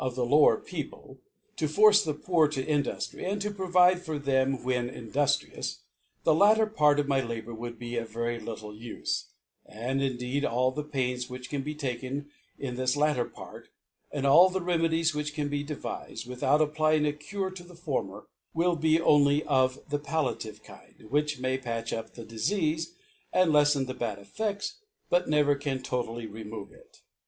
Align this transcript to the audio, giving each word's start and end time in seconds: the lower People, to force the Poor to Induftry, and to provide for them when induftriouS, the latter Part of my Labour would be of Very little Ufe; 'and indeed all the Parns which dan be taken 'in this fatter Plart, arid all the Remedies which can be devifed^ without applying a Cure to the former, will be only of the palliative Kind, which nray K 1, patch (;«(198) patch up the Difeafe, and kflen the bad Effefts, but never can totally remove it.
the 0.15 0.25
lower 0.25 0.57
People, 0.57 1.19
to 1.55 1.67
force 1.67 2.03
the 2.03 2.15
Poor 2.15 2.47
to 2.47 2.65
Induftry, 2.65 3.23
and 3.23 3.39
to 3.39 3.51
provide 3.51 4.01
for 4.01 4.17
them 4.17 4.63
when 4.63 4.89
induftriouS, 4.89 5.81
the 6.23 6.33
latter 6.33 6.65
Part 6.65 6.99
of 6.99 7.07
my 7.07 7.19
Labour 7.21 7.53
would 7.53 7.77
be 7.77 7.97
of 7.97 8.09
Very 8.09 8.39
little 8.39 8.71
Ufe; 8.73 9.25
'and 9.67 10.01
indeed 10.01 10.43
all 10.43 10.71
the 10.71 10.83
Parns 10.83 11.29
which 11.29 11.51
dan 11.51 11.61
be 11.61 11.75
taken 11.75 12.31
'in 12.57 12.77
this 12.77 12.95
fatter 12.95 13.25
Plart, 13.25 13.67
arid 14.11 14.25
all 14.25 14.49
the 14.49 14.59
Remedies 14.59 15.13
which 15.13 15.35
can 15.35 15.49
be 15.49 15.63
devifed^ 15.63 16.25
without 16.27 16.63
applying 16.63 17.05
a 17.05 17.13
Cure 17.13 17.51
to 17.51 17.63
the 17.63 17.75
former, 17.75 18.25
will 18.55 18.75
be 18.75 18.99
only 18.99 19.43
of 19.43 19.87
the 19.89 19.99
palliative 19.99 20.63
Kind, 20.63 21.11
which 21.11 21.37
nray 21.39 21.57
K 21.57 21.57
1, 21.57 21.61
patch 21.61 21.91
(;«(198) 21.91 21.93
patch 21.93 21.93
up 21.93 22.15
the 22.15 22.25
Difeafe, 22.25 22.87
and 23.31 23.51
kflen 23.51 23.85
the 23.85 23.93
bad 23.93 24.17
Effefts, 24.17 24.77
but 25.11 25.29
never 25.29 25.53
can 25.53 25.83
totally 25.83 26.25
remove 26.25 26.71
it. 26.71 27.01